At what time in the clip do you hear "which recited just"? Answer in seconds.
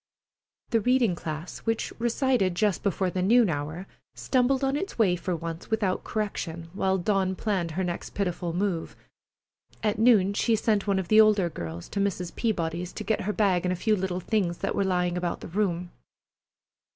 1.59-2.81